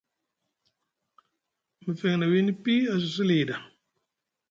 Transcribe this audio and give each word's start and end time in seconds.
Mefeŋ 1.85 2.13
na 2.17 2.25
wiini 2.31 2.53
pi 2.63 2.73
a 2.91 2.95
cosi 3.01 3.23
li 3.29 3.37
ɗa, 3.47 3.55